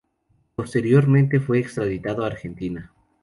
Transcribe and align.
Posteriormente 0.55 1.39
fue 1.39 1.59
extraditado 1.59 2.23
a 2.23 2.27
Argentina. 2.29 2.91